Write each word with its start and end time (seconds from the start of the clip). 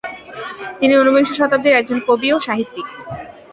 তিনি 0.79 0.93
ঊনবিংশ 0.97 1.29
শতাব্দীর 1.39 1.77
একজন 1.77 1.99
কবি 2.07 2.27
ও 2.33 2.37
সাহিত্যিক। 2.39 2.87